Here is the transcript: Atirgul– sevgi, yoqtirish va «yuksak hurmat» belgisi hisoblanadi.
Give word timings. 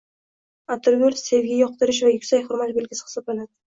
Atirgul– 0.75 1.17
sevgi, 1.21 1.53
yoqtirish 1.65 2.03
va 2.07 2.13
«yuksak 2.15 2.49
hurmat» 2.51 2.75
belgisi 2.79 3.07
hisoblanadi. 3.11 3.51